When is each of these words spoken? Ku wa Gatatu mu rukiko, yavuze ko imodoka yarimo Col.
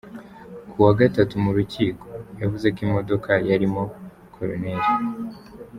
Ku 0.69 0.77
wa 0.85 0.93
Gatatu 1.01 1.33
mu 1.43 1.51
rukiko, 1.57 2.07
yavuze 2.41 2.65
ko 2.75 2.79
imodoka 2.87 3.31
yarimo 3.49 3.83
Col. 4.33 4.63